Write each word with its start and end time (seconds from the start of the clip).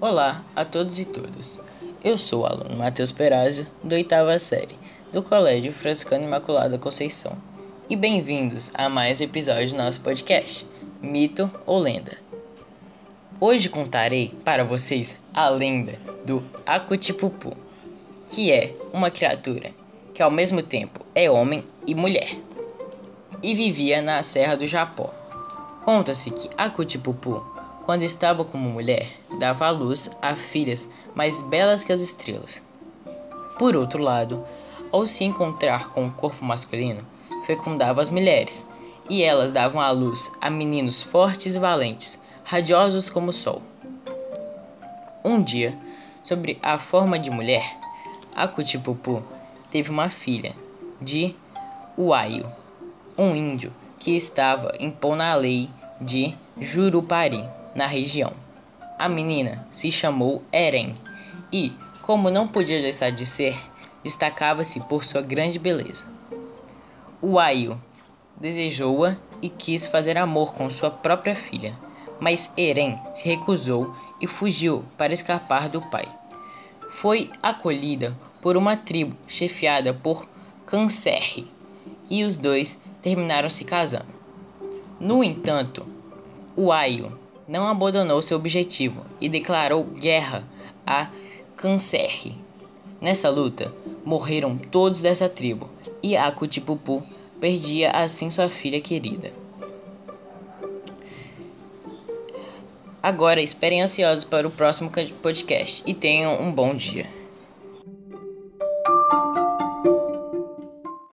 Olá 0.00 0.44
a 0.54 0.64
todos 0.64 1.00
e 1.00 1.04
todas. 1.04 1.58
Eu 2.04 2.16
sou 2.16 2.42
o 2.42 2.46
aluno 2.46 2.76
Matheus 2.76 3.10
Perazio, 3.10 3.66
da 3.82 3.96
oitava 3.96 4.38
série, 4.38 4.78
do 5.12 5.24
Colégio 5.24 5.72
Franciscano 5.72 6.22
Imaculada 6.22 6.78
Conceição. 6.78 7.36
E 7.90 7.96
bem-vindos 7.96 8.70
a 8.74 8.88
mais 8.88 9.20
episódio 9.20 9.70
do 9.70 9.76
nosso 9.76 10.00
podcast, 10.00 10.64
Mito 11.02 11.50
ou 11.66 11.80
Lenda. 11.80 12.16
Hoje 13.40 13.68
contarei 13.68 14.32
para 14.44 14.62
vocês 14.62 15.20
a 15.34 15.48
lenda 15.48 15.98
do 16.24 16.44
Acutipupu, 16.64 17.56
que 18.28 18.52
é 18.52 18.76
uma 18.92 19.10
criatura 19.10 19.72
que 20.14 20.22
ao 20.22 20.30
mesmo 20.30 20.62
tempo 20.62 21.04
é 21.12 21.28
homem 21.28 21.64
e 21.84 21.92
mulher, 21.96 22.38
e 23.42 23.52
vivia 23.52 24.00
na 24.00 24.22
Serra 24.22 24.54
do 24.54 24.64
Japó. 24.64 25.12
Conta-se 25.84 26.30
que 26.30 26.48
Acutipupu 26.56 27.57
quando 27.88 28.02
estava 28.02 28.44
como 28.44 28.68
mulher, 28.68 29.08
dava 29.38 29.66
à 29.66 29.70
luz 29.70 30.10
a 30.20 30.36
filhas 30.36 30.86
mais 31.14 31.40
belas 31.40 31.82
que 31.82 31.90
as 31.90 32.02
estrelas. 32.02 32.62
Por 33.58 33.74
outro 33.74 34.02
lado, 34.02 34.44
ao 34.92 35.06
se 35.06 35.24
encontrar 35.24 35.88
com 35.94 36.06
o 36.06 36.12
corpo 36.12 36.44
masculino, 36.44 37.00
fecundava 37.46 38.02
as 38.02 38.10
mulheres, 38.10 38.68
e 39.08 39.22
elas 39.22 39.50
davam 39.50 39.80
à 39.80 39.90
luz 39.90 40.30
a 40.38 40.50
meninos 40.50 41.00
fortes 41.00 41.56
e 41.56 41.58
valentes, 41.58 42.22
radiosos 42.44 43.08
como 43.08 43.30
o 43.30 43.32
sol. 43.32 43.62
Um 45.24 45.40
dia, 45.42 45.74
sobre 46.22 46.58
a 46.62 46.76
forma 46.76 47.18
de 47.18 47.30
mulher, 47.30 47.74
a 48.36 48.46
Cutipupu 48.46 49.22
teve 49.70 49.88
uma 49.88 50.10
filha, 50.10 50.54
de 51.00 51.34
Uaio, 51.96 52.52
um 53.16 53.34
índio 53.34 53.72
que 53.98 54.14
estava 54.14 54.72
em 54.78 54.94
lei 55.40 55.70
de 56.02 56.36
Jurupari 56.60 57.56
na 57.78 57.86
região. 57.86 58.32
A 58.98 59.08
menina 59.08 59.64
se 59.70 59.90
chamou 59.90 60.42
Eren 60.52 60.96
e, 61.52 61.72
como 62.02 62.28
não 62.28 62.48
podia 62.48 62.82
deixar 62.82 63.10
de 63.10 63.24
ser, 63.24 63.56
destacava-se 64.02 64.80
por 64.80 65.04
sua 65.04 65.22
grande 65.22 65.60
beleza. 65.60 66.08
O 67.22 67.38
Aio 67.38 67.80
desejou-a 68.36 69.16
e 69.40 69.48
quis 69.48 69.86
fazer 69.86 70.18
amor 70.18 70.54
com 70.54 70.68
sua 70.68 70.90
própria 70.90 71.36
filha, 71.36 71.78
mas 72.18 72.52
Eren 72.56 72.98
se 73.12 73.24
recusou 73.28 73.94
e 74.20 74.26
fugiu 74.26 74.84
para 74.96 75.14
escapar 75.14 75.68
do 75.68 75.80
pai. 75.80 76.08
Foi 76.90 77.30
acolhida 77.40 78.18
por 78.42 78.56
uma 78.56 78.76
tribo 78.76 79.16
chefiada 79.28 79.94
por 79.94 80.28
Cancerre 80.66 81.46
e 82.10 82.24
os 82.24 82.36
dois 82.36 82.82
terminaram 83.00 83.48
se 83.48 83.64
casando. 83.64 84.12
No 84.98 85.22
entanto, 85.22 85.86
o 86.56 86.72
Aio 86.72 87.16
não 87.48 87.66
abandonou 87.66 88.20
seu 88.20 88.36
objetivo 88.36 89.04
e 89.18 89.28
declarou 89.28 89.82
guerra 89.84 90.46
a 90.86 91.10
Cancerre. 91.56 92.36
Nessa 93.00 93.30
luta, 93.30 93.72
morreram 94.04 94.58
todos 94.58 95.00
dessa 95.00 95.28
tribo 95.28 95.70
e 96.02 96.16
Akutipupu 96.16 97.02
perdia 97.40 97.90
assim 97.90 98.30
sua 98.30 98.50
filha 98.50 98.80
querida. 98.80 99.32
Agora 103.02 103.40
esperem 103.40 103.80
ansiosos 103.80 104.24
para 104.24 104.46
o 104.46 104.50
próximo 104.50 104.90
podcast 105.22 105.82
e 105.86 105.94
tenham 105.94 106.40
um 106.42 106.52
bom 106.52 106.74
dia. 106.74 107.17